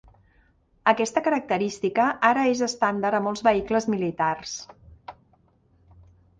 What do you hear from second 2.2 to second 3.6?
ara és estàndard a molts